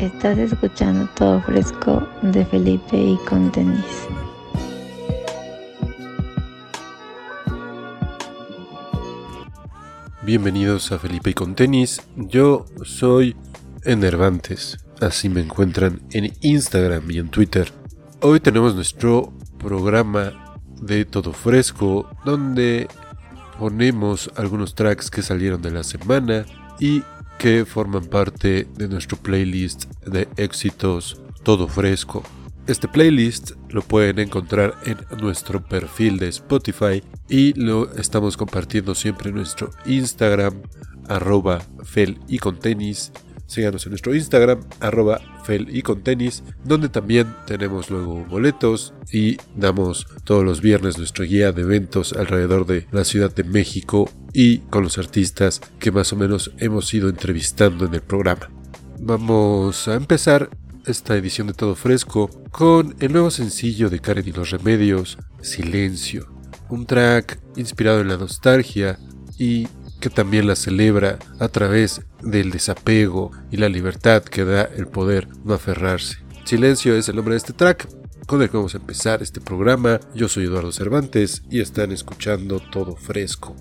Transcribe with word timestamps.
Estás 0.00 0.38
escuchando 0.38 1.08
todo 1.16 1.42
fresco 1.42 2.06
de 2.22 2.46
Felipe 2.46 2.96
y 2.96 3.16
con 3.28 3.50
tenis. 3.50 3.84
Bienvenidos 10.22 10.92
a 10.92 11.00
Felipe 11.00 11.30
y 11.30 11.34
con 11.34 11.56
tenis. 11.56 12.00
Yo 12.14 12.64
soy 12.84 13.34
Enervantes. 13.84 14.78
Así 15.00 15.28
me 15.28 15.40
encuentran 15.40 16.00
en 16.12 16.32
Instagram 16.42 17.10
y 17.10 17.18
en 17.18 17.28
Twitter. 17.30 17.72
Hoy 18.22 18.38
tenemos 18.38 18.76
nuestro 18.76 19.32
programa 19.58 20.54
de 20.80 21.06
todo 21.06 21.32
fresco 21.32 22.08
donde 22.24 22.86
ponemos 23.58 24.30
algunos 24.36 24.76
tracks 24.76 25.10
que 25.10 25.22
salieron 25.22 25.60
de 25.60 25.72
la 25.72 25.82
semana 25.82 26.44
y 26.78 27.02
que 27.38 27.64
forman 27.64 28.06
parte 28.06 28.66
de 28.76 28.88
nuestro 28.88 29.16
playlist 29.16 29.84
de 30.04 30.26
éxitos 30.36 31.20
todo 31.44 31.68
fresco. 31.68 32.22
Este 32.66 32.88
playlist 32.88 33.52
lo 33.70 33.80
pueden 33.82 34.18
encontrar 34.18 34.74
en 34.84 34.98
nuestro 35.22 35.64
perfil 35.64 36.18
de 36.18 36.28
Spotify 36.28 37.02
y 37.28 37.54
lo 37.54 37.90
estamos 37.94 38.36
compartiendo 38.36 38.94
siempre 38.94 39.30
en 39.30 39.36
nuestro 39.36 39.70
Instagram, 39.86 40.54
arroba 41.08 41.60
fel 41.84 42.18
y 42.28 42.38
con 42.38 42.58
tenis 42.58 43.12
Síganos 43.48 43.86
en 43.86 43.92
nuestro 43.92 44.14
Instagram, 44.14 44.60
arroba 44.78 45.22
fel 45.44 45.74
y 45.74 45.80
con 45.80 46.02
tenis, 46.02 46.42
donde 46.64 46.90
también 46.90 47.34
tenemos 47.46 47.88
luego 47.88 48.22
boletos 48.26 48.92
y 49.10 49.38
damos 49.56 50.06
todos 50.24 50.44
los 50.44 50.60
viernes 50.60 50.98
nuestro 50.98 51.24
guía 51.24 51.50
de 51.50 51.62
eventos 51.62 52.12
alrededor 52.12 52.66
de 52.66 52.86
la 52.92 53.04
Ciudad 53.04 53.34
de 53.34 53.44
México 53.44 54.10
y 54.34 54.58
con 54.58 54.84
los 54.84 54.98
artistas 54.98 55.62
que 55.78 55.90
más 55.90 56.12
o 56.12 56.16
menos 56.16 56.52
hemos 56.58 56.92
ido 56.92 57.08
entrevistando 57.08 57.86
en 57.86 57.94
el 57.94 58.02
programa. 58.02 58.50
Vamos 59.00 59.88
a 59.88 59.94
empezar 59.94 60.50
esta 60.84 61.16
edición 61.16 61.46
de 61.46 61.54
Todo 61.54 61.74
Fresco 61.74 62.28
con 62.50 62.96
el 63.00 63.12
nuevo 63.14 63.30
sencillo 63.30 63.88
de 63.88 63.98
Karen 64.00 64.28
y 64.28 64.32
los 64.32 64.50
Remedios, 64.50 65.16
Silencio, 65.40 66.26
un 66.68 66.84
track 66.84 67.40
inspirado 67.56 68.02
en 68.02 68.08
la 68.08 68.18
nostalgia 68.18 68.98
y 69.38 69.66
que 70.00 70.10
también 70.10 70.46
la 70.46 70.56
celebra 70.56 71.18
a 71.38 71.48
través 71.48 72.00
del 72.22 72.50
desapego 72.50 73.32
y 73.50 73.56
la 73.56 73.68
libertad 73.68 74.22
que 74.22 74.44
da 74.44 74.62
el 74.64 74.86
poder 74.86 75.28
no 75.44 75.54
aferrarse. 75.54 76.18
Silencio 76.44 76.94
es 76.96 77.08
el 77.08 77.16
nombre 77.16 77.34
de 77.34 77.38
este 77.38 77.52
track 77.52 77.88
con 78.26 78.42
el 78.42 78.50
que 78.50 78.56
vamos 78.56 78.74
a 78.74 78.78
empezar 78.78 79.22
este 79.22 79.40
programa. 79.40 80.00
Yo 80.14 80.28
soy 80.28 80.44
Eduardo 80.44 80.72
Cervantes 80.72 81.42
y 81.50 81.60
están 81.60 81.92
escuchando 81.92 82.60
Todo 82.60 82.94
Fresco. 82.94 83.56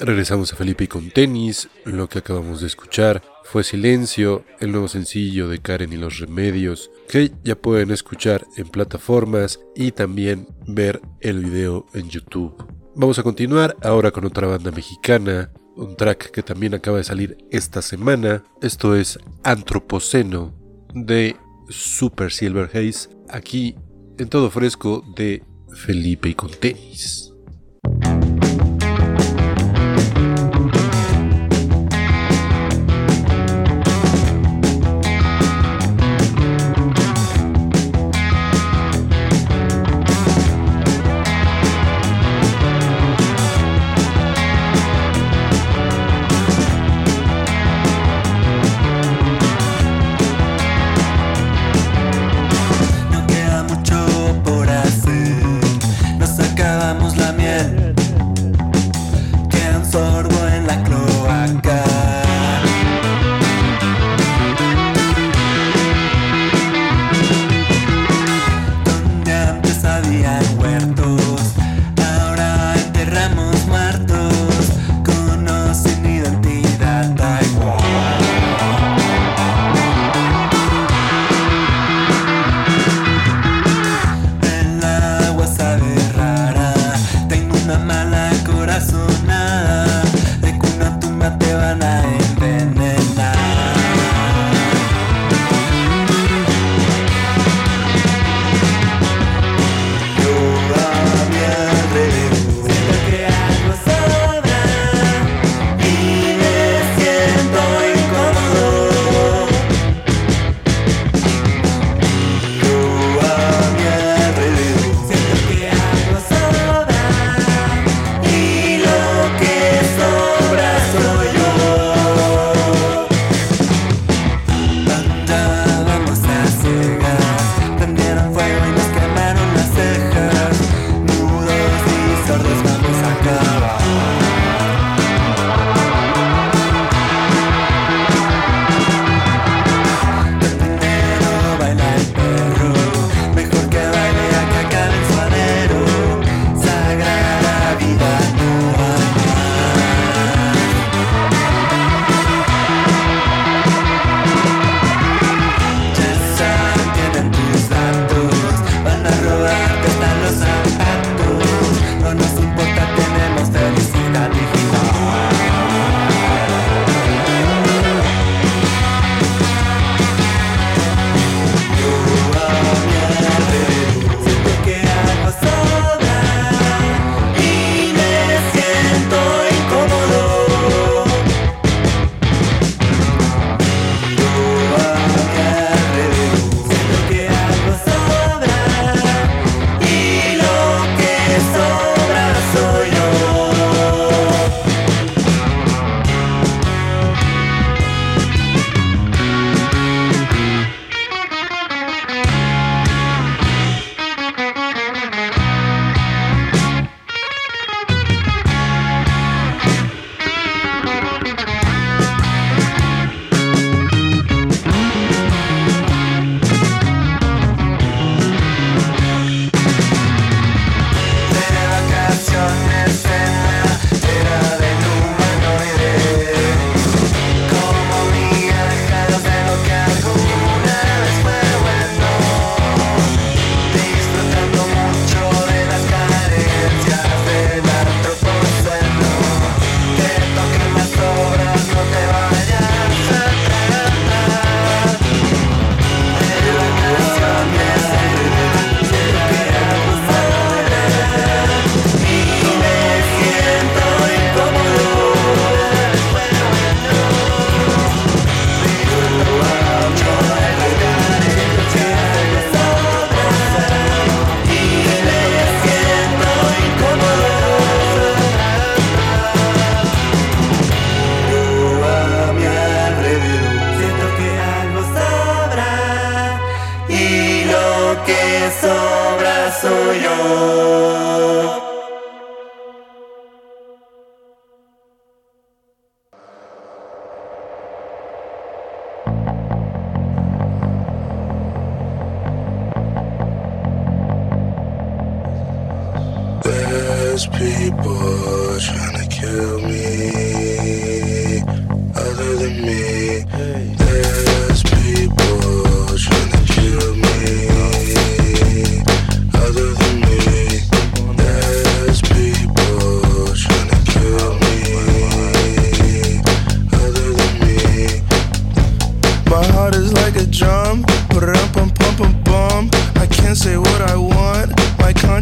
Regresamos 0.00 0.50
a 0.54 0.56
Felipe 0.56 0.84
y 0.84 0.86
con 0.88 1.10
tenis. 1.10 1.68
Lo 1.84 2.08
que 2.08 2.20
acabamos 2.20 2.62
de 2.62 2.66
escuchar 2.68 3.22
fue 3.44 3.62
Silencio, 3.62 4.46
el 4.58 4.72
nuevo 4.72 4.88
sencillo 4.88 5.46
de 5.50 5.58
Karen 5.60 5.92
y 5.92 5.98
los 5.98 6.18
Remedios, 6.20 6.90
que 7.06 7.30
ya 7.44 7.54
pueden 7.54 7.90
escuchar 7.90 8.46
en 8.56 8.66
plataformas 8.68 9.60
y 9.76 9.92
también 9.92 10.48
ver 10.66 11.02
el 11.20 11.44
video 11.44 11.84
en 11.92 12.08
YouTube. 12.08 12.54
Vamos 12.96 13.18
a 13.18 13.22
continuar 13.22 13.76
ahora 13.82 14.10
con 14.10 14.24
otra 14.24 14.46
banda 14.46 14.70
mexicana, 14.70 15.50
un 15.76 15.94
track 15.98 16.30
que 16.30 16.42
también 16.42 16.72
acaba 16.72 16.96
de 16.96 17.04
salir 17.04 17.36
esta 17.50 17.82
semana. 17.82 18.42
Esto 18.62 18.96
es 18.96 19.18
Antropoceno 19.44 20.54
de 20.94 21.36
Super 21.68 22.32
Silver 22.32 22.70
Haze, 22.74 23.10
aquí 23.28 23.74
en 24.16 24.28
todo 24.30 24.50
fresco 24.50 25.04
de 25.14 25.42
Felipe 25.76 26.30
y 26.30 26.34
con 26.34 26.50
tenis. 26.50 27.29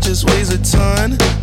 just 0.08 0.24
weighs 0.30 0.48
a 0.48 0.58
ton. 0.62 1.37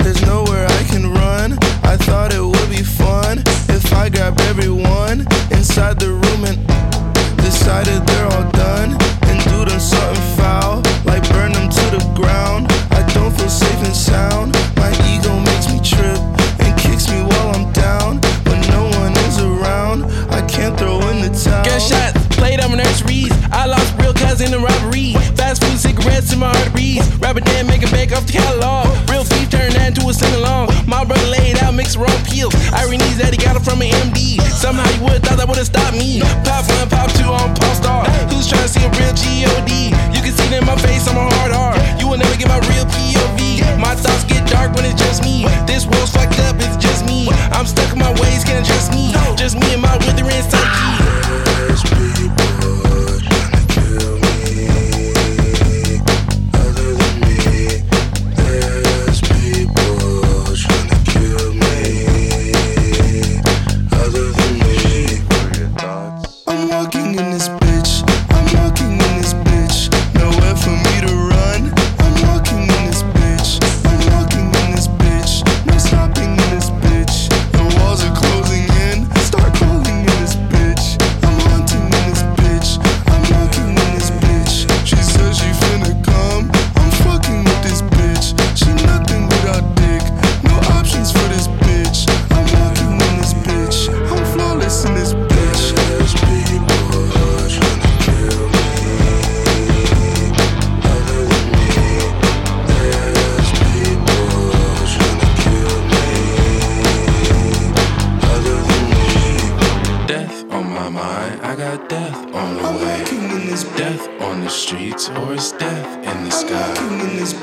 or 115.18 115.34
it's 115.34 115.52
death 115.54 115.90
in 116.16 116.24
the 116.24 116.32
sky. 116.32 116.74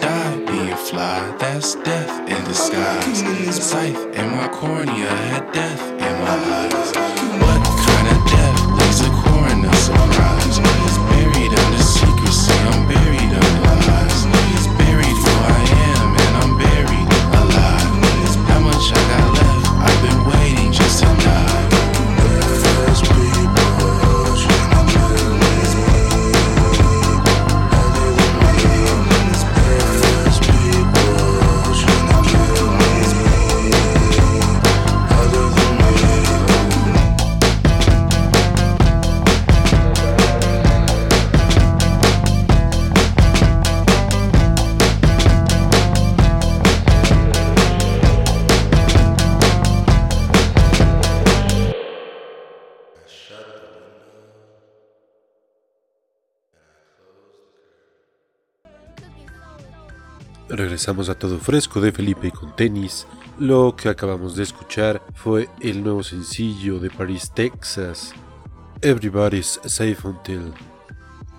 Die 0.01 0.37
being 0.47 0.77
fly, 0.77 1.19
that's 1.39 1.75
death 1.77 2.15
in 2.29 2.43
the 2.45 2.55
sky. 2.55 3.01
Scythe 3.51 4.17
in 4.17 4.31
my 4.37 4.49
cornea, 4.49 5.07
had 5.31 5.53
death 5.53 5.83
in 5.91 5.99
my 5.99 6.57
eyes. 6.57 7.02
Regresamos 60.53 61.09
a 61.09 61.15
todo 61.15 61.39
fresco 61.39 61.81
de 61.81 61.93
Felipe 61.93 62.27
y 62.27 62.31
con 62.31 62.55
tenis. 62.55 63.07
Lo 63.39 63.75
que 63.75 63.89
acabamos 63.89 64.37
de 64.37 64.43
escuchar 64.43 65.01
fue 65.15 65.49
el 65.63 65.83
nuevo 65.83 66.03
sencillo 66.03 66.79
de 66.79 66.91
Paris, 66.91 67.31
Texas, 67.35 68.13
Everybody's 68.83 69.59
Safe 69.65 69.97
Until, 70.05 70.53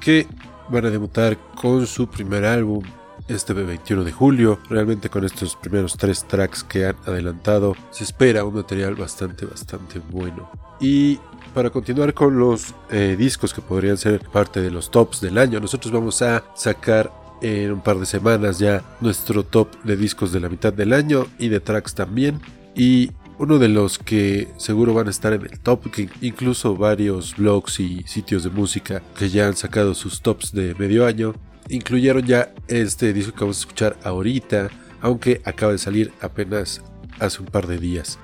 que 0.02 0.26
van 0.70 0.88
a 0.88 0.90
debutar 0.90 1.38
con 1.54 1.86
su 1.86 2.08
primer 2.10 2.44
álbum 2.44 2.82
este 3.28 3.54
21 3.54 4.04
de 4.04 4.12
julio. 4.12 4.58
Realmente 4.68 5.10
con 5.12 5.24
estos 5.24 5.56
primeros 5.58 5.96
tres 5.96 6.28
tracks 6.28 6.64
que 6.64 6.88
han 6.88 6.96
adelantado 7.06 7.76
se 7.92 8.06
espera 8.06 8.44
un 8.44 8.56
material 8.56 8.96
bastante, 8.96 9.46
bastante 9.46 10.00
bueno. 10.10 10.50
Y 10.80 11.20
para 11.54 11.70
continuar 11.70 12.16
con 12.16 12.40
los 12.40 12.74
eh, 12.90 13.16
discos 13.16 13.54
que 13.54 13.62
podrían 13.62 13.98
ser 13.98 14.22
parte 14.32 14.60
de 14.60 14.72
los 14.72 14.90
tops 14.90 15.22
del 15.22 15.38
año, 15.38 15.60
nosotros 15.60 15.94
vamos 15.94 16.20
a 16.24 16.44
sacar 16.56 17.12
en 17.44 17.72
un 17.74 17.82
par 17.82 18.00
de 18.00 18.06
semanas 18.06 18.58
ya 18.58 18.82
nuestro 19.02 19.44
top 19.44 19.68
de 19.84 19.96
discos 19.98 20.32
de 20.32 20.40
la 20.40 20.50
mitad 20.50 20.72
del 20.74 20.94
año 20.94 21.28
y 21.38 21.50
de 21.50 21.60
tracks 21.60 21.94
también. 21.94 22.40
Y 22.76 23.12
uno 23.38 23.60
de 23.60 23.68
los 23.68 24.00
que 24.00 24.48
seguro 24.58 24.94
van 24.94 25.08
a 25.08 25.12
estar 25.12 25.34
en 25.34 25.42
el 25.44 25.60
top, 25.60 25.92
que 25.92 26.10
incluso 26.22 26.76
varios 26.76 27.36
blogs 27.38 27.80
y 27.82 28.02
sitios 28.04 28.44
de 28.44 28.50
música 28.50 29.02
que 29.18 29.30
ya 29.30 29.48
han 29.48 29.56
sacado 29.58 29.94
sus 29.94 30.22
tops 30.22 30.54
de 30.54 30.74
medio 30.76 31.06
año, 31.06 31.34
incluyeron 31.70 32.24
ya 32.26 32.50
este 32.68 33.12
disco 33.14 33.34
que 33.34 33.42
vamos 33.42 33.58
a 33.58 33.60
escuchar 33.60 33.98
ahorita, 34.04 34.70
aunque 35.02 35.42
acaba 35.44 35.74
de 35.74 35.78
salir 35.78 36.14
apenas 36.22 36.82
hace 37.20 37.42
un 37.42 37.48
par 37.48 37.68
de 37.68 37.78
días. 37.78 38.18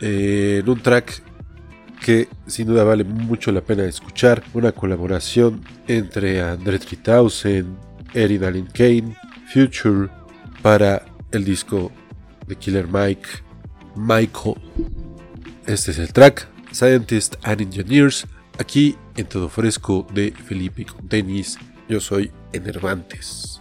en 0.00 0.68
un 0.68 0.80
track 0.80 1.22
que 2.04 2.28
sin 2.46 2.66
duda 2.66 2.82
vale 2.84 3.04
mucho 3.04 3.52
la 3.52 3.60
pena 3.60 3.84
escuchar, 3.84 4.42
una 4.54 4.72
colaboración 4.72 5.60
entre 5.86 6.40
André 6.40 6.78
3000, 6.78 7.66
Erin 8.14 8.42
Allen 8.44 8.66
Kane, 8.72 9.16
Future, 9.52 10.08
para 10.62 11.04
el 11.32 11.44
disco 11.44 11.92
de 12.48 12.56
Killer 12.56 12.88
Mike, 12.88 13.28
Michael. 13.96 14.54
Este 15.66 15.92
es 15.92 15.98
el 15.98 16.12
track, 16.12 16.48
Scientist 16.72 17.36
and 17.44 17.60
Engineers, 17.60 18.26
aquí 18.58 18.96
en 19.16 19.26
Todo 19.26 19.48
Fresco 19.48 20.06
de 20.12 20.32
Felipe 20.32 20.84
Contenis. 20.84 21.58
Yo 21.88 22.00
soy 22.00 22.30
Enervantes. 22.52 23.59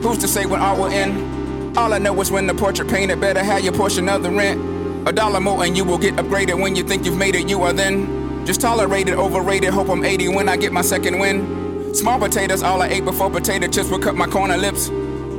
who's 0.04 0.20
to 0.20 0.28
say 0.28 0.46
when 0.46 0.60
art 0.62 0.78
will 0.78 0.88
end? 0.90 1.76
All 1.76 1.92
I 1.92 1.98
know 1.98 2.20
is 2.22 2.30
when 2.30 2.46
the 2.46 2.54
portrait 2.54 2.88
painted, 2.88 3.20
better 3.20 3.44
have 3.44 3.64
your 3.64 3.74
portion 3.74 4.10
of 4.10 4.22
the 4.22 4.30
rent. 4.30 4.71
A 5.08 5.12
dollar 5.12 5.40
more 5.40 5.64
and 5.64 5.76
you 5.76 5.84
will 5.84 5.98
get 5.98 6.16
upgraded 6.18 6.60
when 6.62 6.76
you 6.76 6.84
think 6.84 7.06
you've 7.06 7.18
made 7.18 7.34
it. 7.36 7.50
You 7.50 7.64
are 7.64 7.74
then 7.74 8.46
just 8.46 8.62
tolerated, 8.62 9.16
overrated. 9.16 9.72
Hope 9.72 9.90
I'm 9.90 10.04
80 10.06 10.28
when 10.30 10.48
I 10.48 10.58
get 10.58 10.72
my 10.72 10.82
second 10.84 11.18
win. 11.18 11.94
Small 11.96 12.20
potatoes, 12.20 12.62
all 12.62 12.84
I 12.84 12.88
ate 12.88 13.04
before 13.06 13.30
potato 13.32 13.68
chips 13.68 13.90
would 13.90 14.04
cut 14.04 14.16
my 14.16 14.28
corner 14.28 14.58
lips. 14.58 14.90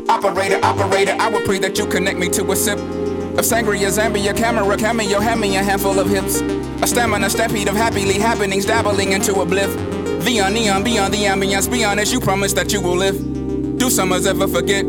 Operator, 0.08 0.58
operator, 0.64 1.16
I 1.18 1.28
would 1.28 1.44
pray 1.44 1.58
that 1.60 1.78
you 1.78 1.86
connect 1.86 2.18
me 2.18 2.28
to 2.30 2.50
a 2.50 2.56
sip 2.56 2.76
of 2.78 3.44
sangria, 3.46 3.86
Zambia, 3.90 4.36
camera, 4.36 4.76
cameo, 4.76 5.36
me 5.36 5.56
a 5.56 5.62
handful 5.62 5.98
of 6.00 6.08
hips. 6.08 6.40
A 6.82 6.86
stamina, 6.86 7.30
stampede 7.30 7.68
of 7.68 7.76
happily 7.76 8.14
happenings, 8.18 8.66
dabbling 8.66 9.12
into 9.12 9.42
a 9.42 9.46
blip. 9.46 9.70
The 9.70 10.48
neon, 10.50 10.82
beyond 10.82 11.14
the 11.14 11.18
ambience, 11.24 11.70
be 11.70 11.84
honest, 11.84 12.12
you 12.12 12.18
promise 12.20 12.52
that 12.54 12.72
you 12.72 12.80
will 12.80 12.96
live. 12.96 13.78
Do 13.78 13.88
summers 13.90 14.26
ever 14.26 14.48
forget? 14.48 14.84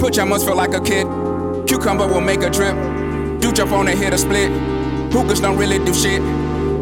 Put 0.00 0.16
your 0.16 0.26
must 0.26 0.46
feel 0.46 0.56
like 0.56 0.74
a 0.74 0.80
kid. 0.80 1.06
Cucumber 1.68 2.08
will 2.08 2.20
make 2.20 2.42
a 2.42 2.50
trip. 2.50 2.74
You 3.50 3.56
jump 3.56 3.72
on 3.72 3.88
and 3.88 3.98
hit 3.98 4.12
a 4.14 4.18
split. 4.18 4.48
Hookers 5.12 5.40
don't 5.40 5.58
really 5.58 5.84
do 5.84 5.92
shit. 5.92 6.22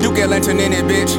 You 0.02 0.14
get 0.14 0.28
lantern 0.28 0.58
in 0.60 0.74
it, 0.74 0.84
bitch. 0.84 1.16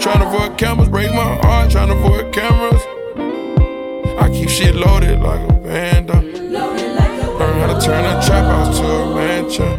Trying 0.00 0.20
to 0.20 0.26
avoid 0.26 0.56
cameras, 0.56 0.88
break 0.88 1.10
my 1.10 1.36
heart, 1.42 1.70
trying 1.70 1.88
to 1.88 1.94
avoid 1.94 2.32
cameras 2.32 2.82
keep 4.34 4.48
shit 4.48 4.74
loaded 4.74 5.20
like 5.20 5.42
a 5.48 5.52
bando. 5.52 6.20
Learn 6.22 7.56
how 7.62 7.68
to 7.78 7.80
turn 7.84 8.04
a 8.04 8.16
trap 8.26 8.44
house 8.54 8.78
to 8.80 8.86
a 8.86 9.14
mansion. 9.14 9.70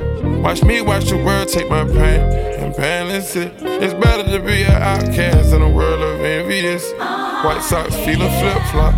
Watch 0.41 0.63
me, 0.63 0.79
watch 0.81 1.05
the 1.09 1.17
world 1.17 1.47
take 1.49 1.69
my 1.69 1.83
pain 1.83 2.21
and 2.61 2.75
balance 2.75 3.35
it. 3.35 3.51
It's 3.83 3.93
better 3.93 4.23
to 4.33 4.39
be 4.43 4.63
an 4.63 4.71
outcast 4.93 5.53
in 5.53 5.61
a 5.61 5.69
world 5.69 6.01
of 6.01 6.19
envious. 6.21 6.91
White 7.05 7.61
socks, 7.61 7.95
feel 8.05 8.21
a 8.21 8.29
flip 8.39 8.61
flop. 8.71 8.93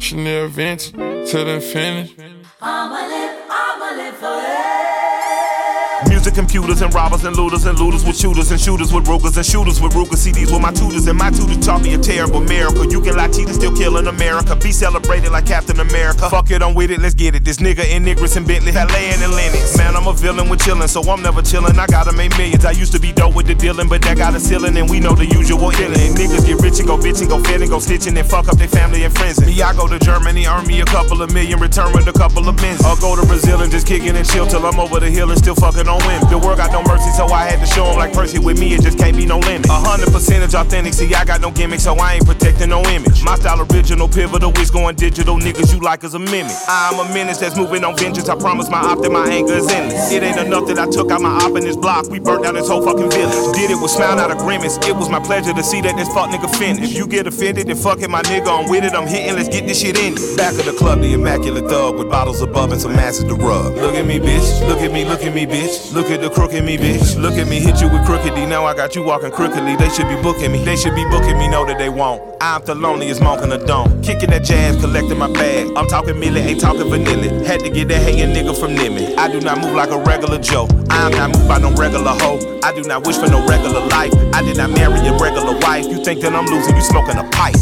Chanel 0.00 0.48
vintage 0.48 0.92
till 1.30 1.48
infinity. 1.48 2.14
I'ma 2.60 3.00
live, 3.12 3.36
I'ma 3.60 3.88
live 4.00 4.16
forever. 4.22 6.11
To 6.22 6.28
and 6.28 6.36
computers 6.36 6.80
and 6.82 6.94
robbers 6.94 7.24
and 7.24 7.34
looters 7.34 7.64
and 7.64 7.76
looters 7.80 8.04
with 8.04 8.16
shooters 8.16 8.52
and 8.52 8.60
shooters 8.60 8.92
with 8.92 9.06
rugers 9.08 9.36
and 9.36 9.44
shooters 9.44 9.80
with 9.80 9.90
ruger 9.92 10.14
CDs 10.14 10.52
with 10.52 10.62
my 10.62 10.70
tutors 10.70 11.08
and 11.08 11.18
my 11.18 11.30
tutors 11.30 11.58
taught 11.58 11.82
me 11.82 11.94
a 11.94 11.98
terrible 11.98 12.40
miracle. 12.40 12.86
You 12.86 13.00
can 13.00 13.16
lie, 13.16 13.26
cheaters 13.26 13.56
still 13.56 13.74
killing 13.74 14.06
America. 14.06 14.54
Be 14.54 14.70
celebrated 14.70 15.32
like 15.32 15.46
Captain 15.46 15.80
America. 15.80 16.30
Fuck 16.30 16.52
it, 16.52 16.62
I'm 16.62 16.74
with 16.76 16.92
it, 16.92 17.00
let's 17.00 17.14
get 17.14 17.34
it. 17.34 17.44
This 17.44 17.56
nigga 17.56 17.82
in 17.90 18.04
Nigris 18.04 18.36
and 18.36 18.46
Bentley, 18.46 18.70
Halle 18.70 18.94
and 18.94 19.32
Lennox. 19.32 19.76
Man, 19.76 19.96
I'm 19.96 20.06
a 20.06 20.12
villain 20.12 20.48
with 20.48 20.60
chillin', 20.60 20.88
so 20.88 21.02
I'm 21.10 21.22
never 21.22 21.42
chillin'. 21.42 21.76
I 21.76 21.86
gotta 21.88 22.12
make 22.12 22.30
millions. 22.38 22.64
I 22.64 22.70
used 22.70 22.92
to 22.92 23.00
be 23.00 23.10
dope 23.10 23.34
with 23.34 23.48
the 23.48 23.56
dealing, 23.56 23.88
but 23.88 24.00
that 24.02 24.16
got 24.16 24.36
a 24.36 24.40
ceiling 24.40 24.76
and 24.76 24.88
we 24.88 25.00
know 25.00 25.14
the 25.16 25.26
usual 25.26 25.72
illin'. 25.72 26.14
Niggas 26.14 26.46
get 26.46 26.60
rich 26.62 26.78
and 26.78 26.86
go 26.86 27.02
and 27.02 27.02
go 27.28 27.42
fed 27.42 27.62
and 27.62 27.68
go 27.70 27.78
stitchin' 27.80 28.16
and 28.16 28.28
fuck 28.30 28.46
up 28.46 28.58
their 28.58 28.68
family 28.68 29.02
and 29.02 29.12
friends. 29.16 29.40
me, 29.44 29.60
I 29.60 29.74
go 29.74 29.88
to 29.88 29.98
Germany, 29.98 30.46
earn 30.46 30.68
me 30.68 30.82
a 30.82 30.84
couple 30.84 31.20
of 31.20 31.34
million, 31.34 31.58
return 31.58 31.92
with 31.92 32.06
a 32.06 32.12
couple 32.12 32.48
of 32.48 32.54
I'll 32.86 32.96
go 32.98 33.16
to 33.16 33.26
Brazil 33.26 33.60
and 33.62 33.72
just 33.72 33.88
kickin' 33.88 34.14
and 34.14 34.26
chill 34.30 34.46
till 34.46 34.64
I'm 34.64 34.78
over 34.78 35.00
the 35.00 35.10
hill 35.10 35.28
and 35.32 35.36
still 35.38 35.56
fuckin' 35.56 35.88
on 35.90 35.98
women. 35.98 36.11
The 36.28 36.38
world 36.38 36.58
got 36.58 36.72
no 36.72 36.82
mercy, 36.84 37.10
so 37.12 37.26
I 37.26 37.44
had 37.48 37.60
to 37.64 37.66
show 37.72 37.84
them 37.86 37.96
like 37.96 38.12
Percy 38.12 38.38
with 38.38 38.58
me, 38.60 38.74
it 38.74 38.82
just 38.82 38.98
can't 38.98 39.16
be 39.16 39.24
no 39.24 39.38
limit. 39.38 39.66
A 39.68 39.72
hundred 39.72 40.12
percentage 40.12 40.54
authentic, 40.54 40.92
see, 40.92 41.12
I 41.14 41.24
got 41.24 41.40
no 41.40 41.50
gimmick, 41.50 41.80
so 41.80 41.94
I 41.94 42.14
ain't 42.14 42.26
protecting 42.26 42.68
no 42.70 42.82
image. 42.84 43.22
My 43.22 43.34
style 43.36 43.64
original, 43.72 44.08
pivotal, 44.08 44.52
is 44.58 44.70
going 44.70 44.96
digital, 44.96 45.36
niggas 45.38 45.72
you 45.72 45.80
like 45.80 46.04
is 46.04 46.12
a 46.14 46.18
mimic. 46.18 46.52
I'm 46.68 46.98
a 47.00 47.04
menace 47.14 47.38
that's 47.38 47.56
moving 47.56 47.82
on 47.84 47.96
vengeance, 47.96 48.28
I 48.28 48.36
promise 48.36 48.68
my 48.70 48.80
op 48.80 49.00
that 49.02 49.10
my 49.10 49.26
anger 49.28 49.54
is 49.54 49.68
endless. 49.70 50.12
It 50.12 50.22
ain't 50.22 50.38
enough 50.38 50.66
that 50.68 50.78
I 50.78 50.86
took 50.90 51.10
out 51.10 51.20
my 51.22 51.30
op 51.30 51.56
in 51.56 51.64
this 51.64 51.76
block, 51.76 52.08
we 52.10 52.18
burnt 52.18 52.44
down 52.44 52.54
this 52.54 52.68
whole 52.68 52.82
fucking 52.84 53.10
village. 53.10 53.56
Did 53.56 53.70
it 53.70 53.80
with 53.80 53.90
smile, 53.90 54.16
not 54.16 54.30
a 54.30 54.34
grimace, 54.34 54.76
it 54.86 54.94
was 54.96 55.08
my 55.08 55.20
pleasure 55.22 55.52
to 55.54 55.62
see 55.62 55.80
that 55.82 55.96
this 55.96 56.08
fuck 56.08 56.28
nigga 56.30 56.54
finished. 56.56 56.92
If 56.92 56.96
you 56.96 57.06
get 57.06 57.26
offended, 57.26 57.66
then 57.68 57.76
fuck 57.76 58.00
it, 58.02 58.10
my 58.10 58.20
nigga, 58.22 58.46
I'm 58.48 58.68
with 58.70 58.84
it, 58.84 58.92
I'm 58.94 59.06
hitting, 59.06 59.34
let's 59.36 59.48
get 59.48 59.66
this 59.66 59.80
shit 59.80 59.98
in. 59.98 60.14
Back 60.36 60.52
of 60.58 60.64
the 60.64 60.72
club, 60.78 61.00
the 61.00 61.12
immaculate 61.14 61.70
thug 61.70 61.96
with 61.96 62.10
bottles 62.10 62.42
above 62.42 62.72
and 62.72 62.80
some 62.80 62.92
acid 62.92 63.28
to 63.28 63.34
rub. 63.34 63.74
Look 63.76 63.94
at 63.94 64.04
me, 64.06 64.18
bitch, 64.18 64.66
look 64.68 64.80
at 64.80 64.92
me, 64.92 65.04
look 65.04 65.24
at 65.24 65.34
me, 65.34 65.46
bitch, 65.46 65.92
look 65.92 66.01
Look 66.02 66.10
at 66.10 66.20
the 66.20 66.30
crook 66.30 66.52
in 66.52 66.64
me, 66.66 66.76
bitch. 66.76 67.16
Look 67.16 67.34
at 67.34 67.46
me, 67.46 67.60
hit 67.60 67.80
you 67.80 67.86
with 67.86 68.02
crookedy. 68.02 68.44
Now 68.48 68.64
I 68.64 68.74
got 68.74 68.96
you 68.96 69.04
walking 69.04 69.30
crookedly. 69.30 69.76
They 69.76 69.88
should 69.88 70.08
be 70.08 70.20
booking 70.20 70.50
me. 70.50 70.58
They 70.64 70.74
should 70.74 70.96
be 70.96 71.04
booking 71.04 71.38
me, 71.38 71.46
know 71.46 71.64
that 71.64 71.78
they 71.78 71.90
won't. 71.90 72.20
I'm 72.40 72.60
the 72.64 72.74
loneliest 72.74 73.20
monk 73.20 73.40
in 73.44 73.50
the 73.50 73.58
dome. 73.58 74.02
Kicking 74.02 74.30
that 74.30 74.42
jazz, 74.42 74.74
collecting 74.80 75.16
my 75.16 75.32
bag. 75.32 75.70
I'm 75.76 75.86
talking 75.86 76.14
milli, 76.14 76.38
ain't 76.42 76.60
talking 76.60 76.90
vanilla. 76.90 77.46
Had 77.46 77.60
to 77.60 77.70
get 77.70 77.86
that 77.86 78.02
hanging 78.02 78.34
nigga 78.34 78.52
from 78.58 78.74
Nimmy. 78.74 79.16
I 79.16 79.30
do 79.30 79.40
not 79.40 79.60
move 79.60 79.76
like 79.76 79.90
a 79.90 79.98
regular 80.02 80.40
Joe. 80.40 80.66
I'm 80.90 81.12
not 81.12 81.36
moved 81.38 81.46
by 81.46 81.58
no 81.58 81.70
regular 81.72 82.18
hoe. 82.18 82.58
I 82.64 82.74
do 82.74 82.82
not 82.82 83.06
wish 83.06 83.14
for 83.18 83.28
no 83.28 83.46
regular 83.46 83.86
life. 83.86 84.12
I 84.34 84.42
did 84.42 84.56
not 84.56 84.70
marry 84.70 85.06
a 85.06 85.12
regular 85.16 85.56
wife. 85.60 85.86
You 85.86 86.02
think 86.04 86.20
that 86.22 86.34
I'm 86.34 86.46
losing, 86.46 86.74
you 86.74 86.82
smoking 86.82 87.16
a 87.16 87.24
pipe. 87.30 87.54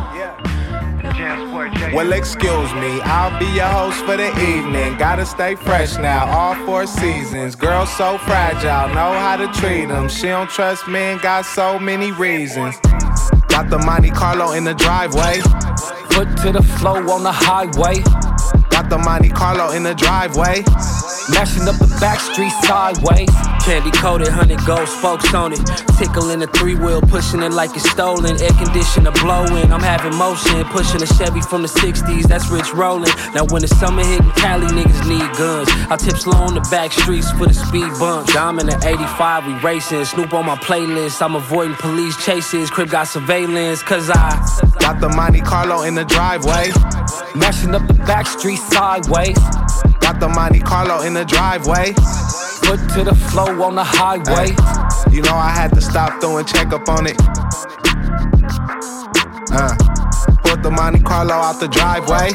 Well, 1.93 2.13
excuse 2.13 2.73
me, 2.75 3.01
I'll 3.01 3.37
be 3.37 3.47
your 3.47 3.65
host 3.65 3.97
for 4.05 4.15
the 4.15 4.29
evening. 4.39 4.97
Gotta 4.97 5.25
stay 5.25 5.55
fresh 5.55 5.97
now, 5.97 6.25
all 6.27 6.55
four 6.65 6.87
seasons. 6.87 7.53
Girls 7.53 7.91
so 7.97 8.17
fragile, 8.19 8.87
know 8.95 9.11
how 9.11 9.35
to 9.35 9.49
treat 9.59 9.87
them. 9.87 10.07
She 10.07 10.27
don't 10.27 10.49
trust 10.49 10.87
men, 10.87 11.17
got 11.21 11.43
so 11.45 11.79
many 11.79 12.13
reasons. 12.13 12.77
Got 13.49 13.69
the 13.69 13.81
Monte 13.85 14.11
Carlo 14.11 14.53
in 14.53 14.63
the 14.63 14.73
driveway. 14.73 15.41
Foot 16.11 16.29
to 16.43 16.53
the 16.53 16.63
flow 16.79 16.95
on 17.11 17.23
the 17.23 17.31
highway. 17.31 17.95
Got 18.69 18.89
the 18.89 18.97
Monte 18.97 19.27
Carlo 19.27 19.71
in 19.75 19.83
the 19.83 19.93
driveway. 19.93 20.61
Mashing 21.33 21.67
up 21.67 21.75
the 21.75 21.93
back 21.99 22.21
street 22.21 22.53
sideways. 22.63 23.27
Candy 23.65 23.91
coated, 23.91 24.29
hundred 24.29 24.59
gold 24.65 24.87
spokes 24.87 25.35
on 25.35 25.53
it. 25.53 25.59
Tickling 25.99 26.39
the 26.39 26.47
three 26.47 26.73
wheel, 26.73 26.99
pushing 26.99 27.43
it 27.43 27.51
like 27.51 27.69
it's 27.75 27.87
stolen. 27.91 28.41
Air 28.41 28.51
conditioner 28.57 29.11
blowing, 29.11 29.71
I'm 29.71 29.81
having 29.83 30.15
motion. 30.15 30.63
Pushing 30.65 30.99
a 31.03 31.05
Chevy 31.05 31.41
from 31.41 31.61
the 31.61 31.67
60s, 31.67 32.23
that's 32.23 32.49
rich 32.49 32.73
rolling. 32.73 33.13
Now 33.35 33.45
when 33.45 33.61
the 33.61 33.67
summer 33.67 34.03
hitting 34.03 34.31
Cali, 34.31 34.65
niggas 34.65 35.07
need 35.07 35.37
guns. 35.37 35.69
I 35.91 35.95
tip 35.95 36.17
slow 36.17 36.37
on 36.41 36.55
the 36.55 36.61
back 36.71 36.91
streets 36.91 37.29
for 37.33 37.45
the 37.45 37.53
speed 37.53 37.87
bumps. 37.99 38.35
I'm 38.35 38.57
in 38.57 38.67
85, 38.69 39.45
we 39.45 39.53
racing. 39.59 40.05
Snoop 40.05 40.33
on 40.33 40.47
my 40.47 40.55
playlist, 40.55 41.21
I'm 41.21 41.35
avoiding 41.35 41.75
police 41.75 42.17
chases. 42.25 42.71
Crib 42.71 42.89
got 42.89 43.03
surveillance, 43.09 43.83
cause 43.83 44.09
I 44.09 44.41
got 44.79 44.99
the 44.99 45.09
Monte 45.09 45.41
Carlo 45.41 45.83
in 45.83 45.93
the 45.93 46.03
driveway. 46.05 46.71
Mashing 47.35 47.75
up 47.75 47.85
the 47.87 47.93
back 47.93 48.25
street 48.25 48.57
sideways. 48.57 49.37
Got 49.99 50.19
the 50.19 50.29
Monte 50.29 50.61
Carlo 50.61 51.01
in 51.05 51.13
the 51.13 51.25
driveway 51.25 51.93
foot 52.65 52.79
to 52.95 53.03
the 53.03 53.15
flow 53.29 53.61
on 53.63 53.75
the 53.75 53.83
highway. 53.83 54.49
you 55.13 55.21
know 55.21 55.35
I 55.35 55.49
had 55.49 55.69
to 55.73 55.81
stop 55.81 56.19
doing 56.21 56.45
checkup 56.45 56.87
on 56.89 57.05
it. 57.07 57.17
Uh, 59.53 59.73
put 60.45 60.63
the 60.63 60.71
Monte 60.71 61.01
Carlo 61.01 61.33
out 61.33 61.59
the 61.59 61.67
driveway. 61.67 62.31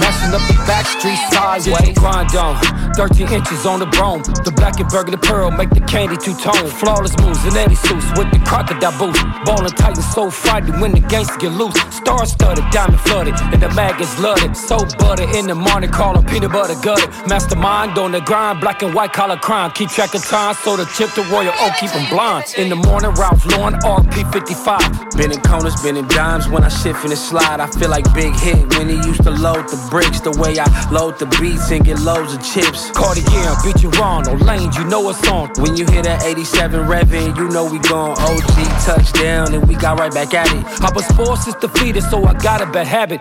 Mashing 0.00 0.34
up 0.34 0.44
the 0.46 0.54
back 0.68 0.84
street 0.86 1.16
sideways. 1.32 1.96
Grind 1.98 2.34
on, 2.36 2.56
13 2.96 3.32
inches 3.32 3.64
on 3.64 3.80
the 3.80 3.86
bone. 3.96 4.20
The 4.44 4.52
black 4.54 4.78
and 4.78 4.88
burger, 4.88 5.10
the 5.10 5.18
pearl, 5.18 5.50
make 5.50 5.70
the 5.70 5.80
candy 5.80 6.16
two 6.16 6.36
tone. 6.36 6.68
Flawless 6.82 7.16
moves 7.20 7.44
in 7.46 7.56
any 7.56 7.74
suits 7.74 8.04
with 8.18 8.28
the 8.30 8.40
crocodile 8.46 8.92
boots. 8.98 9.20
Ballin' 9.46 9.72
tight 9.72 9.96
and 9.96 10.04
so 10.04 10.28
frightened 10.30 10.80
when 10.80 10.92
the 10.92 11.00
gangsters 11.00 11.36
get 11.38 11.52
loose. 11.52 11.74
Star 11.94 12.26
studded, 12.26 12.64
diamond 12.70 13.00
flooded, 13.00 13.34
and 13.52 13.60
the 13.62 13.68
maggots 13.74 14.18
love 14.20 14.38
So 14.56 14.78
butter 15.00 15.24
in 15.34 15.46
the 15.46 15.54
morning, 15.54 15.90
call 15.90 16.18
a 16.18 16.22
peanut 16.22 16.52
butter 16.52 16.76
gutter. 16.82 17.08
Mastermind 17.28 17.96
on 17.98 18.12
the 18.12 18.20
grind, 18.20 18.60
black 18.60 18.82
and 18.82 18.92
white 18.94 19.12
collar 19.14 19.38
crime. 19.38 19.70
Keep 19.72 19.88
track 19.90 20.14
of 20.14 20.24
time, 20.24 20.54
so 20.60 20.76
the 20.76 20.84
tip 20.96 21.10
to 21.16 21.22
Royal 21.32 21.52
oh 21.56 21.72
keep 21.80 21.90
blind. 22.10 22.44
In 22.58 22.68
the 22.68 22.76
morning, 22.76 23.10
Ralph 23.16 23.46
Lauren, 23.56 23.74
RP55. 23.80 25.16
Been 25.16 25.32
in 25.32 25.40
corners, 25.40 25.80
been 25.82 25.96
in 25.96 26.06
dimes 26.08 26.48
when 26.48 26.62
I 26.64 26.68
shift 26.68 27.02
in 27.04 27.10
the 27.10 27.16
slide. 27.16 27.60
I 27.60 27.66
feel 27.68 27.88
like 27.88 28.04
Big 28.12 28.34
Hit 28.36 28.58
when 28.76 28.88
he 28.88 28.96
used 28.96 29.22
to 29.22 29.30
load 29.30 29.68
the 29.68 29.85
bricks. 29.90 30.20
The 30.20 30.30
way 30.32 30.56
I 30.58 30.66
load 30.90 31.18
the 31.18 31.26
beats 31.40 31.70
and 31.70 31.84
get 31.84 31.98
loads 32.00 32.34
of 32.34 32.42
chips. 32.44 32.90
Cartier, 32.92 33.52
beat 33.64 33.82
you 33.82 33.90
wrong. 34.00 34.22
No 34.24 34.34
lanes, 34.34 34.76
you 34.76 34.84
know 34.84 35.00
what's 35.00 35.26
on. 35.28 35.50
When 35.58 35.76
you 35.76 35.84
hear 35.86 36.02
that 36.02 36.24
87 36.24 36.80
revving, 36.86 37.36
you 37.36 37.48
know 37.50 37.70
we 37.70 37.78
gone 37.80 38.16
OG 38.18 38.56
touchdown 38.84 39.54
and 39.54 39.66
we 39.68 39.74
got 39.74 39.98
right 39.98 40.12
back 40.12 40.34
at 40.34 40.48
it. 40.52 40.64
I 40.82 40.92
was 40.94 41.06
forced 41.16 41.44
since 41.44 41.56
defeated, 41.56 42.02
so 42.04 42.24
I 42.24 42.34
got 42.34 42.60
a 42.60 42.66
bad 42.66 42.86
habit. 42.86 43.20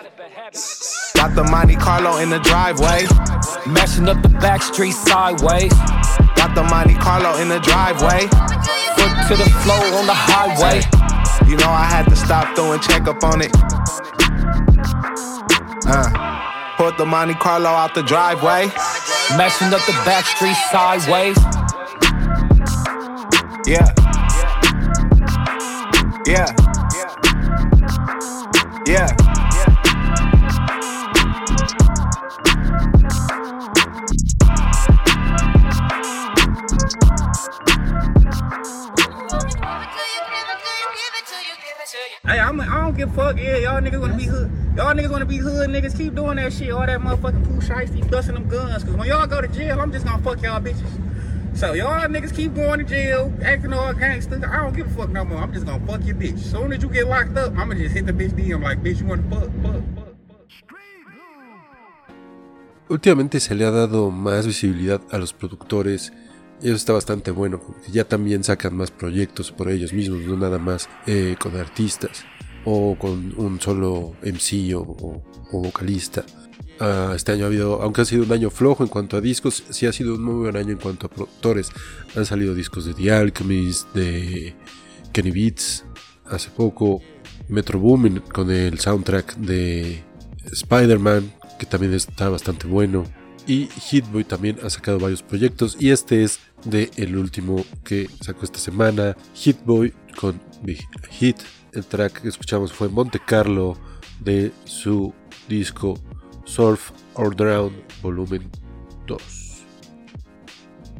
Got 1.15 1.35
the 1.35 1.43
Monte 1.49 1.75
Carlo 1.75 2.17
in 2.17 2.29
the 2.29 2.39
driveway. 2.39 3.05
Mashing 3.67 4.07
up 4.09 4.21
the 4.21 4.29
back 4.29 4.61
street 4.61 4.93
sideways. 4.93 5.73
Got 6.35 6.55
the 6.55 6.63
Monte 6.63 6.95
Carlo 6.95 7.39
in 7.41 7.49
the 7.49 7.59
driveway. 7.59 8.27
Foot 8.95 9.15
to 9.27 9.35
the 9.37 9.49
floor 9.63 9.77
on 9.99 10.05
the 10.05 10.15
highway. 10.15 10.81
You 11.49 11.57
know 11.57 11.69
I 11.69 11.83
had 11.85 12.05
to 12.07 12.15
stop 12.15 12.55
doing 12.55 12.79
checkup 12.79 13.19
check 13.21 13.23
up 13.23 13.23
on 13.23 13.41
it. 13.41 13.51
Uh 15.87 16.34
the 16.97 17.05
Monte 17.05 17.33
Carlo 17.35 17.69
out 17.69 17.95
the 17.95 18.03
driveway. 18.03 18.67
Messing 19.37 19.73
up 19.73 19.81
the 19.85 19.93
back 20.05 20.25
street 20.25 20.55
sideways. 20.71 21.37
Yeah. 23.67 23.91
Yeah. 26.27 26.51
Yeah. 28.87 29.11
yeah. 29.21 29.34
fuck 43.15 43.35
yeah, 43.39 43.57
y'all 43.63 43.79
niggas 43.85 43.99
gonna 44.03 44.17
be 44.17 44.25
hood. 44.33 44.49
Y'all 44.75 44.93
niggas 44.97 45.09
wanna 45.15 45.25
be 45.25 45.37
hood 45.47 45.67
niggas. 45.75 45.93
Keep 45.99 46.13
doing 46.19 46.35
that 46.39 46.51
shit. 46.57 46.69
All 46.77 46.85
that 46.91 46.99
motherfucking 47.05 47.43
poo 47.47 47.57
shiesty 47.67 48.01
busting 48.11 48.35
them 48.37 48.47
guns. 48.49 48.83
Cause 48.83 48.93
when 48.99 49.07
y'all 49.07 49.25
go 49.25 49.39
to 49.41 49.47
jail, 49.47 49.79
I'm 49.79 49.91
just 49.95 50.05
gonna 50.05 50.21
fuck 50.27 50.39
y'all 50.43 50.61
bitches. 50.67 50.91
So 51.59 51.65
y'all 51.79 52.07
niggas 52.15 52.33
keep 52.35 52.53
going 52.53 52.79
to 52.81 52.85
jail, 52.95 53.21
acting 53.51 53.71
all 53.71 53.93
gangsters. 53.93 54.43
I 54.43 54.57
don't 54.63 54.75
give 54.77 54.87
a 54.87 54.89
fuck 54.99 55.09
no 55.17 55.23
more. 55.29 55.39
I'm 55.45 55.53
just 55.53 55.65
gonna 55.65 55.85
fuck 55.89 56.01
your 56.05 56.17
bitch. 56.23 56.39
Soon 56.53 56.69
as 56.73 56.83
you 56.83 56.89
get 56.97 57.07
locked 57.07 57.35
up, 57.37 57.49
I'm 57.59 57.69
gonna 57.69 57.79
just 57.83 57.95
hit 57.95 58.05
the 58.05 58.13
bitch 58.19 58.33
DM 58.39 58.61
like, 58.67 58.79
bitch, 58.83 58.97
you 58.99 59.07
wanna 59.11 59.23
fuck, 59.33 59.49
fuck, 59.63 59.79
fuck. 59.95 59.95
fuck. 59.95 60.05
Últimamente 62.89 63.39
se 63.39 63.55
le 63.55 63.65
ha 63.65 63.71
dado 63.71 64.11
más 64.11 64.45
visibilidad 64.45 65.01
a 65.11 65.17
los 65.17 65.33
productores 65.33 66.11
eso 66.61 66.75
está 66.75 66.93
bastante 66.93 67.31
bueno, 67.31 67.59
porque 67.59 67.91
ya 67.91 68.05
también 68.05 68.43
sacan 68.45 68.77
más 68.77 68.89
proyectos 68.89 69.51
por 69.51 69.67
ellos 69.69 69.91
mismos, 69.91 70.19
no 70.25 70.37
nada 70.37 70.57
más 70.57 70.87
eh, 71.05 71.35
con 71.37 71.57
artistas 71.57 72.23
o 72.65 72.97
con 72.97 73.33
un 73.37 73.61
solo 73.61 74.13
MC 74.23 74.75
o, 74.75 75.21
vocalista. 75.51 76.25
Ah, 76.79 77.13
este 77.15 77.31
año 77.31 77.45
ha 77.45 77.47
habido, 77.47 77.81
aunque 77.81 78.01
ha 78.01 78.05
sido 78.05 78.23
un 78.23 78.31
año 78.33 78.49
flojo 78.49 78.83
en 78.83 78.89
cuanto 78.89 79.15
a 79.15 79.21
discos, 79.21 79.63
sí 79.69 79.85
ha 79.85 79.93
sido 79.93 80.15
un 80.15 80.23
muy 80.23 80.33
buen 80.35 80.57
año 80.57 80.71
en 80.71 80.77
cuanto 80.79 81.05
a 81.05 81.09
productores. 81.09 81.69
Han 82.15 82.25
salido 82.25 82.53
discos 82.53 82.85
de 82.85 82.93
The 82.95 83.11
Alchemist, 83.11 83.93
de 83.93 84.53
Kenny 85.13 85.31
Beats, 85.31 85.85
hace 86.25 86.49
poco 86.49 87.01
Metro 87.47 87.79
Boomin 87.79 88.19
con 88.19 88.51
el 88.51 88.79
soundtrack 88.79 89.37
de 89.37 90.03
Spider-Man, 90.51 91.31
que 91.59 91.65
también 91.65 91.93
está 91.93 92.27
bastante 92.29 92.67
bueno. 92.67 93.05
Y 93.47 93.69
Hitboy 93.89 94.23
también 94.23 94.57
ha 94.63 94.69
sacado 94.71 94.97
varios 94.97 95.21
proyectos 95.21 95.77
y 95.79 95.91
este 95.91 96.23
es 96.23 96.39
de 96.65 96.89
el 96.97 97.15
último 97.15 97.63
que 97.83 98.09
sacó 98.21 98.43
esta 98.43 98.57
semana, 98.57 99.15
Hitboy 99.35 99.93
con 100.19 100.41
Big 100.63 100.79
Hit 101.11 101.37
el 101.75 101.85
track 101.87 102.21
que 102.21 102.29
escuchamos 102.29 102.71
fue 102.71 102.87
Monte 102.87 103.19
Carlo 103.25 103.75
de 104.21 104.53
su 104.63 105.13
disco 105.49 105.95
Surf 106.45 106.91
or 107.15 107.35
Drown 107.35 107.69
Volumen 108.01 108.49
2. 109.07 109.21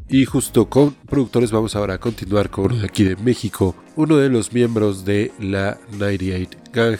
Y 0.09 0.25
justo 0.25 0.69
con 0.69 0.91
productores 0.93 1.51
vamos 1.51 1.77
ahora 1.77 1.93
a 1.93 1.97
continuar 1.97 2.49
con 2.49 2.65
uno 2.65 2.75
de 2.75 2.85
aquí 2.87 3.05
de 3.05 3.15
México, 3.15 3.73
uno 3.95 4.17
de 4.17 4.27
los 4.27 4.51
miembros 4.51 5.05
de 5.05 5.31
la 5.39 5.79
98 5.93 6.57
Gang 6.73 6.97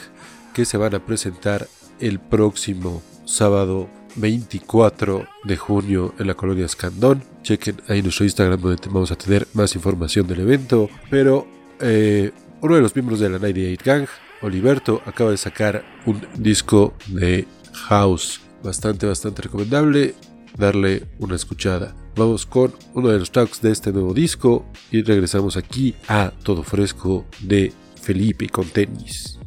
que 0.54 0.64
se 0.64 0.78
van 0.78 0.94
a 0.94 1.04
presentar 1.04 1.68
el 2.00 2.18
próximo 2.18 3.02
sábado 3.26 3.90
24 4.14 5.28
de 5.44 5.56
junio 5.58 6.14
en 6.18 6.28
la 6.28 6.34
colonia 6.34 6.64
Escandón. 6.64 7.22
Chequen 7.42 7.82
ahí 7.88 8.00
nuestro 8.02 8.24
Instagram 8.24 8.58
donde 8.58 8.86
vamos 8.88 9.12
a 9.12 9.16
tener 9.16 9.46
más 9.52 9.74
información 9.74 10.26
del 10.26 10.40
evento, 10.40 10.88
pero... 11.10 11.46
Eh, 11.78 12.32
uno 12.66 12.74
de 12.74 12.82
los 12.82 12.96
miembros 12.96 13.20
de 13.20 13.28
la 13.28 13.38
98 13.38 13.82
Gang, 13.84 14.06
Oliverto, 14.42 15.00
acaba 15.06 15.30
de 15.30 15.36
sacar 15.36 15.84
un 16.04 16.26
disco 16.36 16.94
de 17.06 17.46
house. 17.74 18.40
Bastante, 18.60 19.06
bastante 19.06 19.42
recomendable 19.42 20.16
darle 20.58 21.04
una 21.20 21.36
escuchada. 21.36 21.94
Vamos 22.16 22.44
con 22.44 22.72
uno 22.94 23.10
de 23.10 23.20
los 23.20 23.30
tracks 23.30 23.62
de 23.62 23.70
este 23.70 23.92
nuevo 23.92 24.12
disco 24.12 24.66
y 24.90 25.02
regresamos 25.02 25.56
aquí 25.56 25.94
a 26.08 26.32
Todo 26.42 26.64
Fresco 26.64 27.26
de 27.40 27.72
Felipe 28.02 28.48
con 28.48 28.64
tenis. 28.64 29.38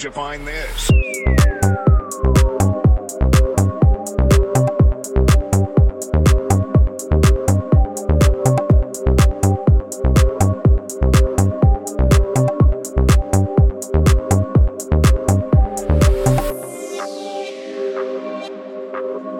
Where'd 0.00 0.14
you 0.14 0.22
find 0.22 0.46
this? 0.48 0.88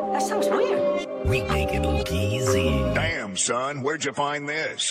That 0.07 0.25
sounds 0.29 0.49
weird. 0.51 1.09
We 1.27 1.43
make 1.45 1.73
it 1.73 1.81
look 1.81 2.13
easy. 2.13 2.71
Damn, 2.95 3.35
son, 3.35 3.83
where'd 3.83 4.05
you 4.05 4.13
find 4.13 4.47
this? 4.47 4.91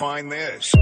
find 0.00 0.32
this. 0.32 0.72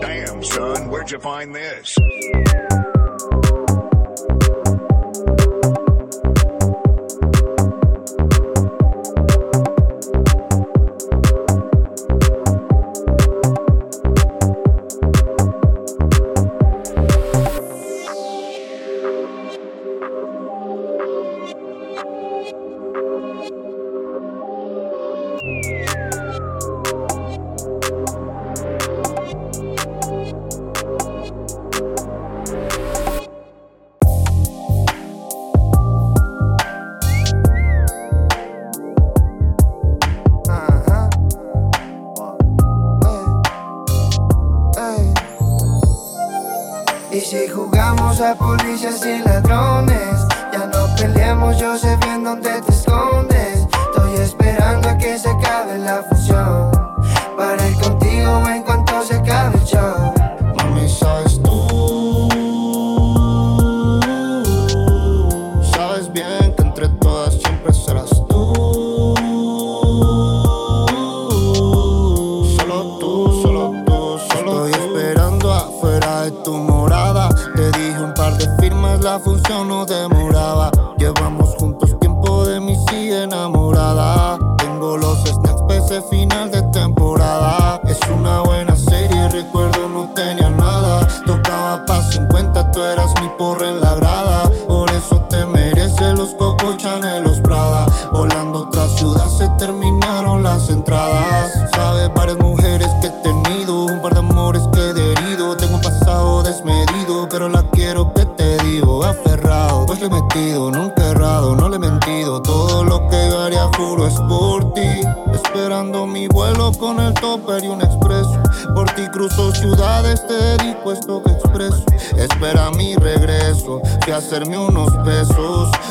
Damn, 0.00 0.44
son, 0.44 0.88
where'd 0.88 1.10
you 1.10 1.18
find 1.18 1.52
this? 1.52 1.96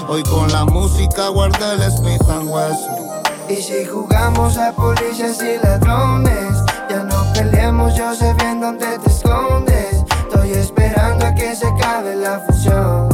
Hoy 0.07 0.23
con 0.23 0.51
la 0.51 0.65
música 0.65 1.29
guarda 1.29 1.73
el 1.73 1.91
Smith 1.91 2.21
and 2.29 2.49
Y 3.49 3.55
si 3.55 3.85
jugamos 3.85 4.57
a 4.57 4.71
policías 4.75 5.39
y 5.41 5.63
ladrones, 5.65 6.61
ya 6.89 7.03
no 7.03 7.23
peleemos, 7.33 7.95
yo 7.95 8.13
sé 8.13 8.33
bien 8.33 8.59
dónde 8.59 8.99
te 8.99 9.09
escondes. 9.09 10.03
Estoy 10.27 10.51
esperando 10.51 11.25
a 11.25 11.33
que 11.33 11.55
se 11.55 11.65
acabe 11.67 12.15
la 12.15 12.41
fusión. 12.47 13.07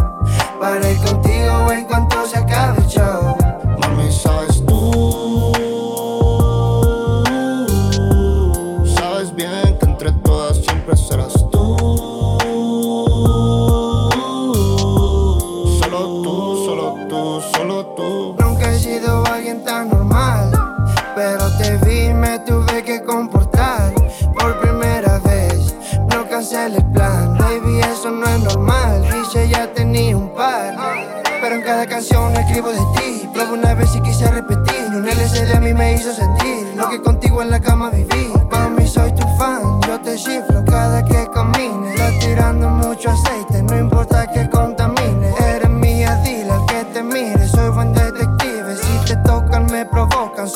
Para 0.59 0.89
ir 0.89 0.97
contigo 1.03 1.71
en 1.71 1.85
cuanto 1.85 2.25
se 2.25 2.37
acabe 2.39 2.79
el 2.81 2.87
show. 2.87 3.36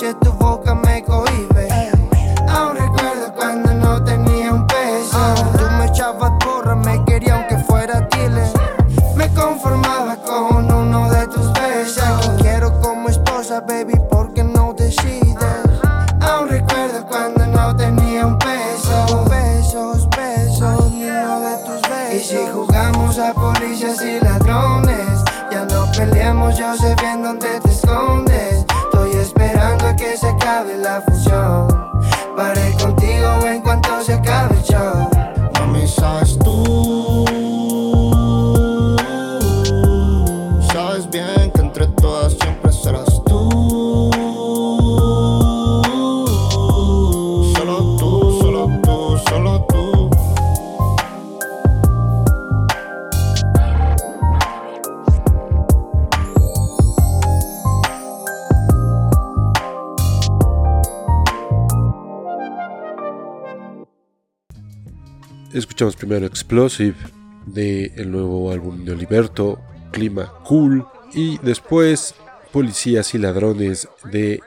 the 0.01 0.31
voix 0.41 0.50
Escuchamos 65.53 65.97
primero 65.97 66.25
Explosive 66.25 66.95
de 67.45 67.91
el 67.97 68.09
nuevo 68.09 68.51
álbum 68.53 68.85
de 68.85 68.93
Oliverto, 68.93 69.59
Clima 69.91 70.31
Cool, 70.45 70.85
y 71.13 71.39
después 71.39 72.15
Policías 72.53 73.13
y 73.15 73.17
Ladrones 73.17 73.89
de 74.09 74.39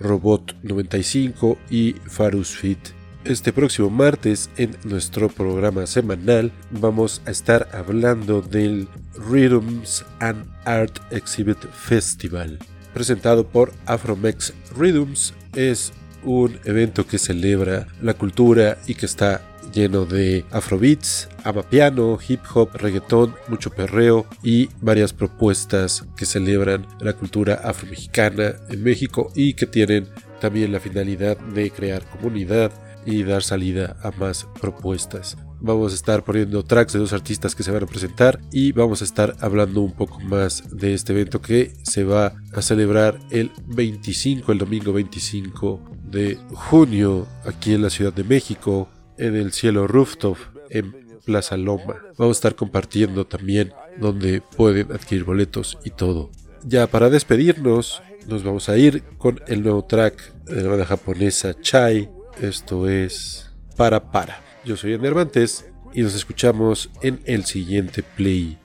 Robot 0.00 0.56
95 0.64 1.58
y 1.70 1.92
Farus 2.06 2.56
Fit. 2.56 2.80
Este 3.24 3.52
próximo 3.52 3.88
martes 3.88 4.50
en 4.56 4.76
nuestro 4.82 5.28
programa 5.28 5.86
semanal 5.86 6.50
vamos 6.72 7.22
a 7.26 7.30
estar 7.30 7.68
hablando 7.72 8.42
del 8.42 8.88
Rhythms 9.30 10.04
and 10.18 10.44
Art 10.64 10.98
Exhibit 11.12 11.58
Festival, 11.70 12.58
presentado 12.92 13.46
por 13.46 13.72
Afromex 13.86 14.52
Rhythms. 14.76 15.34
Es 15.54 15.92
un 16.24 16.58
evento 16.64 17.06
que 17.06 17.18
celebra 17.18 17.86
la 18.02 18.14
cultura 18.14 18.78
y 18.88 18.96
que 18.96 19.06
está 19.06 19.42
lleno 19.78 20.04
de 20.06 20.44
afrobeats, 20.50 21.28
amapiano, 21.44 22.18
hip 22.28 22.40
hop, 22.52 22.74
reggaetón, 22.74 23.34
mucho 23.48 23.70
perreo 23.70 24.26
y 24.42 24.68
varias 24.80 25.12
propuestas 25.12 26.04
que 26.16 26.26
celebran 26.26 26.84
la 27.00 27.12
cultura 27.12 27.54
afromexicana 27.64 28.54
en 28.70 28.82
México 28.82 29.30
y 29.36 29.54
que 29.54 29.66
tienen 29.66 30.08
también 30.40 30.72
la 30.72 30.80
finalidad 30.80 31.36
de 31.38 31.70
crear 31.70 32.02
comunidad 32.10 32.72
y 33.06 33.22
dar 33.22 33.42
salida 33.44 33.96
a 34.02 34.10
más 34.10 34.46
propuestas. 34.60 35.36
Vamos 35.60 35.90
a 35.92 35.96
estar 35.96 36.22
poniendo 36.24 36.62
tracks 36.64 36.92
de 36.92 36.98
dos 37.00 37.12
artistas 37.12 37.54
que 37.54 37.62
se 37.64 37.70
van 37.72 37.82
a 37.82 37.86
presentar 37.86 38.40
y 38.52 38.70
vamos 38.72 39.00
a 39.02 39.04
estar 39.04 39.34
hablando 39.40 39.80
un 39.82 39.92
poco 39.92 40.18
más 40.20 40.62
de 40.76 40.92
este 40.94 41.12
evento 41.12 41.40
que 41.40 41.72
se 41.84 42.02
va 42.04 42.32
a 42.54 42.62
celebrar 42.62 43.18
el 43.32 43.50
25, 43.68 44.50
el 44.52 44.58
domingo 44.58 44.92
25 44.92 45.80
de 46.04 46.36
junio 46.52 47.26
aquí 47.44 47.74
en 47.74 47.82
la 47.82 47.90
Ciudad 47.90 48.12
de 48.12 48.24
México 48.24 48.88
en 49.18 49.36
el 49.36 49.52
cielo 49.52 49.86
rooftop 49.86 50.38
en 50.70 50.92
Plaza 51.24 51.56
Loma. 51.56 51.96
Vamos 52.16 52.36
a 52.36 52.38
estar 52.38 52.54
compartiendo 52.54 53.26
también 53.26 53.72
donde 53.98 54.40
pueden 54.56 54.90
adquirir 54.92 55.24
boletos 55.24 55.76
y 55.84 55.90
todo. 55.90 56.30
Ya 56.64 56.86
para 56.86 57.10
despedirnos, 57.10 58.02
nos 58.26 58.42
vamos 58.44 58.68
a 58.68 58.76
ir 58.78 59.02
con 59.18 59.40
el 59.46 59.62
nuevo 59.62 59.84
track 59.84 60.32
de 60.44 60.62
la 60.62 60.70
banda 60.70 60.86
japonesa 60.86 61.54
Chai. 61.60 62.08
Esto 62.40 62.88
es 62.88 63.50
Para 63.76 64.10
Para. 64.10 64.40
Yo 64.64 64.76
soy 64.76 64.94
enervantes 64.94 65.66
y 65.92 66.02
nos 66.02 66.14
escuchamos 66.14 66.90
en 67.02 67.20
el 67.26 67.44
siguiente 67.44 68.02
play. 68.02 68.58